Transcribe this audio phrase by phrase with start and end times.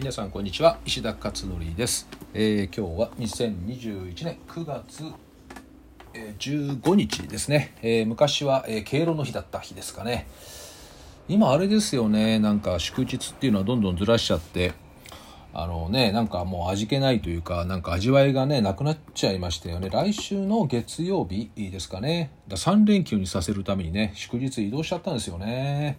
[0.00, 0.78] 皆さんこんにちは。
[0.86, 5.04] 石田勝則です、えー今日は2021年9月、
[6.14, 10.26] え15日ですね、えー昔は、えー敬老の日だった日ですかね。
[11.28, 12.38] 今あれですよね。
[12.38, 14.72] なんか祝日っていうのはどんどんずらしちゃって
[15.52, 19.90] あのねなんかもう味気ないというかなんか味わいがねなくなっちゃいましたよね。
[19.90, 22.32] 来週の月曜日ですかね。
[22.48, 25.98] だ3連休にさせるためにね祝日移動しちゃったんですよね。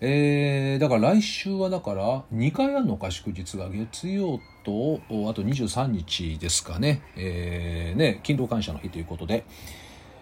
[0.00, 9.44] えーだから来週はだから2回あるのか祝日が月曜とあと23日ですかね,、えーね勤労感謝の日ということで、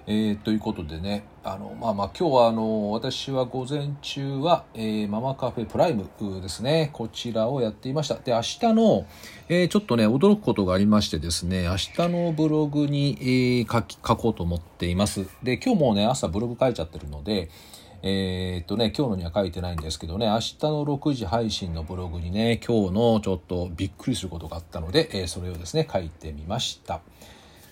[0.06, 6.08] えーということでねあのまあまあ今日はあの私は午前中は、えーママカフェプライム
[6.40, 6.88] ですね。
[6.94, 8.14] こちらをやっていました。
[8.14, 9.06] で明日の、
[9.50, 15.26] えーちょっとね驚くことがありましてですね明日のブログに、えー書き書こうと思っています。
[15.42, 17.50] で今日もね朝ブログ書いちゃってるので
[18.02, 27.00] えーっとね、今日のには書いてないんですけどね、明日の6時配信のブログにね、今日のちょっとびっくりすることがあったので、えーそれをですね、書いてみました。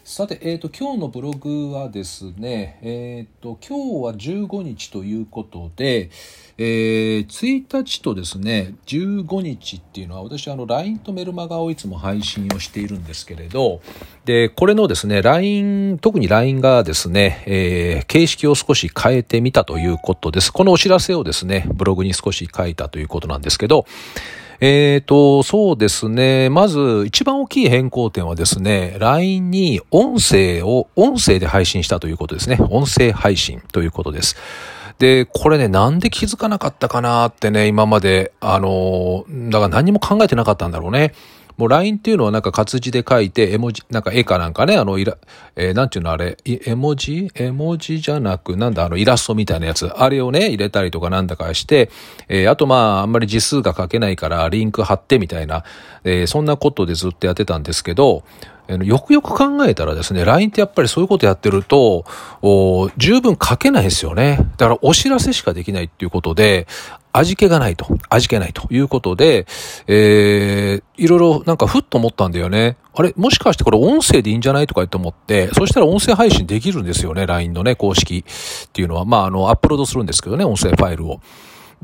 [0.05, 6.10] さて、えー、と今日のブログはですね、えー、と今日は15日ということで、
[6.58, 13.80] えー1日とですね15日っていうのは私あの LINE とメルマガをいつも配信をしているんですけれど
[14.27, 20.52] でこれのですね LINE 特に LINE がですね、えー形式を少し変えてみたということです。
[20.52, 23.86] このお知らせをですねブログに少し書いたということなんですけど
[24.66, 26.48] えーと、そうですね。
[26.48, 32.56] まず、一番大きい変更点はですね、LINE に音声を、音声で配信したということですね。
[32.70, 34.36] 音声配信ということです。
[34.98, 41.12] で、これね、なんで気づかなかったかなってね、今まで、あの、だから何も考えてなかったんだろうね。
[41.56, 45.16] もう LINE っていうのはなんか活字で書いて、絵文字、なんか絵かなんかね、あの、いら、
[45.56, 47.30] えーなんていうのあれ、絵文字？
[47.34, 51.91] 絵文字じゃなく、なんだ、あの、イラストみたいなやつ、あれをね、入れたりとかなんだかして、
[52.28, 55.64] えーあとまあ、あんまり字数が書けないから、リンク貼ってみたいな、
[56.05, 58.25] えーそんなことでずっとやってたんですけど、
[58.68, 62.04] よくよく考えたらですね、LINE ってやっぱりそういうことやってると、
[62.97, 64.38] 十分書けないですよね。
[64.56, 66.66] だからお知らせしかできないっていうことで、
[67.12, 69.47] 味気がないと、味気ないということで、
[69.86, 72.76] えー、いろいろなんかふっと思ったんだよね。
[72.97, 79.04] あれ、もしかしてこれ音声でいいんじゃないとか言って思って、そしたら音声配信できるんですよね、LINE のね、公式っていうのは。
[79.04, 81.20] まあ、あの、アップロードするんですけどね、音声ファイルを。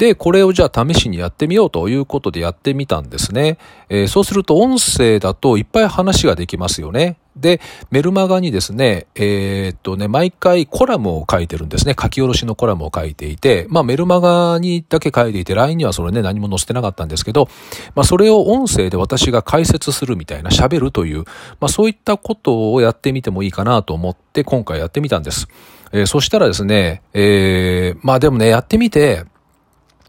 [0.01, 3.59] で、これをじゃあ試しにやってみようということでやってみたんですね。
[3.91, 7.19] えーそうすると音声だといっぱい話ができますよね。
[7.37, 11.95] で、メルマガにですね、えーっとね、毎回コラムを書いてるんですね。
[12.01, 17.51] 書き下ろしのコラムを書いていて、まあメルマガにだけ書いていて、LINE にはそれね、何も載せてなかったんですけど、
[17.95, 21.25] まあそれを音声で私が解説するみたいな、喋るという、
[21.61, 25.47] まあそういったことをやってみてもいいかなと思って、今回やってみたんです。
[25.93, 29.25] えーそしたらですね、えーまあでもね、やってみて、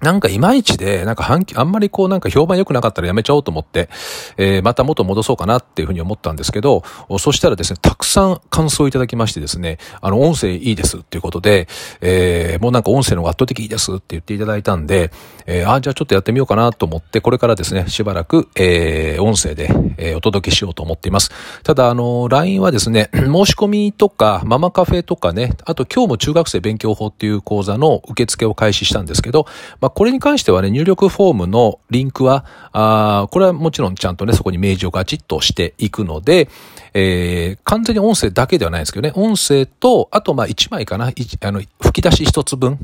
[0.01, 3.89] なんかいまいちで、なんか反、あんまりこうなんか評判良くなかったらやめちゃおうと思って、
[4.37, 6.83] えーまた元戻そうかなっていうふうに思ったんですけど、
[7.19, 11.67] そしたらですね、たくさん感想いただきましてですね、あの、音声いいですっていうことで、
[12.01, 15.11] えーもうなんか音声の方が圧倒的いいですって言っていただいたんで、
[15.45, 21.31] えーあ、じゃあちょっとやってみようかなと思って、これからですね、しばらく、えー音声で、えーお届けしようと思っています。
[21.63, 29.45] ただ、あの、LINE はですね、 申し込みとか、ママカフェとかね、あと今日も中学生勉強法っていう講座の受付を開始したんですけど、
[29.79, 36.49] まあ、これに関してはね、入力フォームのリンクは、あこれはもちろんちゃんとね、そこに明示をガチッとしていくので、
[36.93, 42.79] えー完全に音声だけではないんですけどね、音声と、あとまあ1枚かな、あの、吹き出し一つ分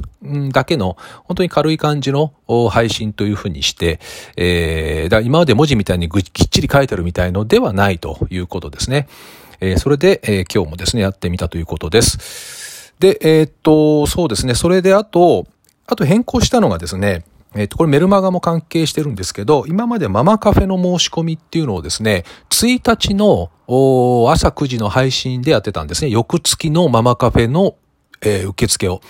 [0.51, 2.33] だけの、本当に軽い感じの
[2.69, 3.99] 配信というふうにして、
[4.37, 9.07] えーだ今まで文字みたいにきっちり書いてあるみたいのではないということですね。
[9.59, 12.93] えーそれで、えー今日もですね、やってみたということです。
[12.99, 15.45] で、えーっと、そうですね、それであと、
[15.87, 17.23] あと変更したのがですね、
[17.55, 23.49] えっと、これメルマガも関係してるんですけど、今までママカフェの申し込みっていうのをですね、1日の
[24.29, 26.09] 朝9時の配信でやってたんですね。
[26.09, 27.75] 翌月のママカフェの、
[28.21, 29.01] えー受付を。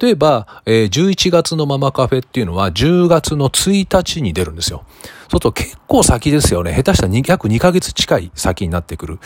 [0.00, 4.84] 例えば、えー11月のママカフェっていうのは10月の1日に出るんですよ。
[4.88, 6.72] そうすると結構先ですよね。
[6.74, 9.18] 下手したら約2ヶ月近い先になってくる。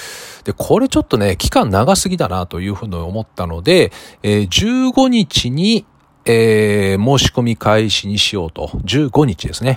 [0.44, 3.92] で、これちょっとね、期間長すぎだなというふうに思ったので、
[4.22, 5.86] えー15日に、
[6.24, 8.68] えー申し込み開始にしようと。
[8.84, 9.76] 15日ですね。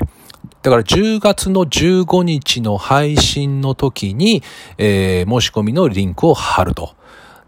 [0.61, 4.43] だから10月の15日の配信の時に、
[4.77, 6.95] えー申し込みのリンクを貼ると。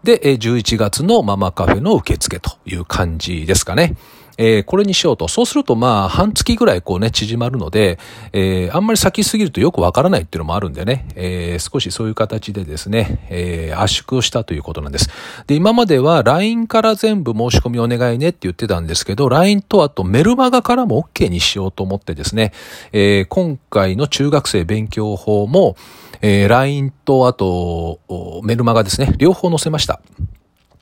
[0.02, 3.96] で、11月のママカフェの受付という感じですかね。
[4.38, 5.28] えー、これにしようと。
[5.28, 7.98] そうすると、まあ、半月ぐらいこうね、縮まるので、
[8.32, 15.08] えー、あんまり先すぎるとよくわからないっていうのもあるんでね、えー、少しそういう形でですね、えー、圧縮をしたということなんです。
[15.46, 22.52] で、今までは LINE から全部申し込みお願いねって言ってたんですけど、LINE とあとメルマガからも OK にしようと思ってですね、
[22.92, 25.76] えー、今回の中学生勉強法も、
[26.22, 28.00] えー、LINE とあと
[28.44, 30.00] メルマガですね、両方載せました。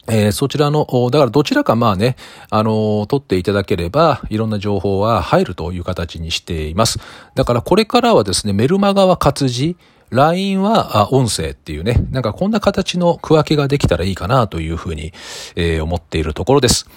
[0.09, 2.17] えー、そちらの、だからどちらかまあね、
[2.51, 6.99] あの取っていただければ、いろんな情報は入るという形にしています。
[7.35, 9.77] だからこれからはですね、メルマガは活字、
[10.11, 15.13] LINE は音声っていうね、なんかこんな形の区分けができたらいいかなというふうに、
[15.57, 16.89] えー、思っているところです。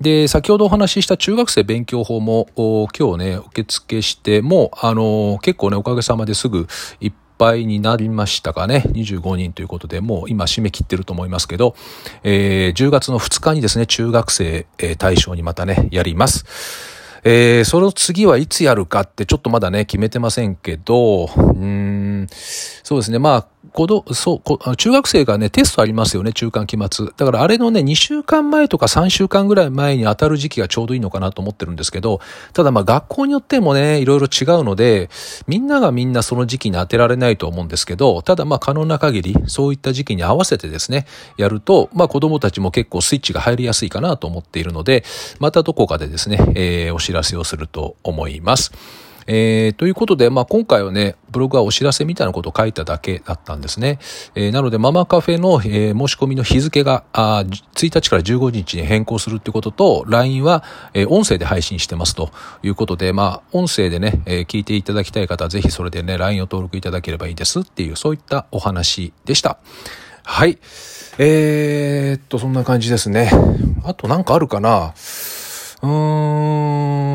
[0.00, 6.66] で、先ほどお話しした中学生勉強法も今日ね、受付して、もう、あの結構ね、おかげさまですぐ
[7.00, 8.84] いっぱいになりましたかね。
[8.88, 11.74] 25人ということで、もう今締め切ってると思いますけど、
[12.22, 16.44] えー、10月の2日にですね、中学生、えー、対象にまたね、やります。
[17.28, 27.06] えー、その次はいつやるかってちょっとまだね、決めてませんけど、うーん、そうですね、まあ、子供、そう、中学生がね、テストありますよね、中間期末。
[27.16, 32.20] だからあれのね、2週間前とか3週間ぐらい前に当たる時期がちょうどいいのかなと思ってるんですけど、
[32.52, 35.10] ただまあ学校によってもね、いろいろ違うので、
[35.46, 45.04] みんながみんなその時期に当てられないと思うんですけど、ただまあ可能な限り、そういった時期に合わせてですね、やると、まあ子供たちも結構スイッチが入りやすいかなと思っているので、
[45.38, 48.72] またどこかでですね、えー、お知らせをすると思います。
[49.26, 53.98] えー、ということで、まあ、今回はね、ブログはお知らせみたいなことを書いただけだったんですね。
[54.34, 57.44] えー、なので、ママカフェの、えー、申し込みの日付があ
[57.74, 60.62] 1日から15日に変更するってことと、LINE は、
[60.94, 62.30] えー、音声で配信してますと
[62.62, 69.58] いうことで、まあ、音声でね、えー、聞いていただきたい方は、ぜひそれでね、LINE を登録いただければいいですっていう、そういったお話でした。
[70.22, 70.58] はい。
[71.18, 73.30] えー、っと、そんな感じですね。
[73.84, 74.92] あとなんかあるかな
[75.82, 76.35] うー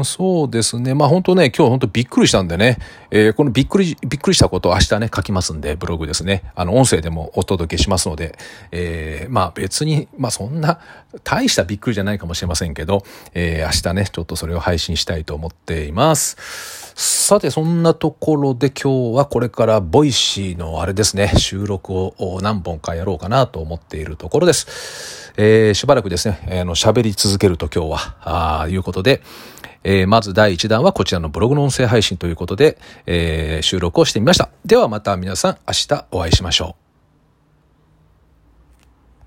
[0.04, 0.94] そうですね。
[0.94, 2.78] まあ本当ね、今日本当びっくりしたんでね、
[3.10, 6.44] えー、このびっくり、びっくりしたことを明日ね、書きますんで、ブログですね。
[6.56, 8.38] あの、音声でもお届けしますので、
[8.72, 10.80] えー、まあ別に、まあそんな、
[11.24, 13.04] 大したびっくりじゃないかもしれませんけど、
[13.34, 16.92] えー、明日ね、ちょっとそれを配信したいと思っています。
[16.96, 25.32] さて、そんなところで今日はこれから Voicy のあれですね、収録を何本かやろうかなと思っているところです。
[25.38, 29.22] えー、しばらくですね、あの、喋り続けると今日は、ああいうことで、
[29.84, 34.50] えー、まず第1弾はこちらのブログの音声配信ということで、えー、収録をしてみました。
[34.66, 36.81] ではまた皆さん明日お会いしましょう。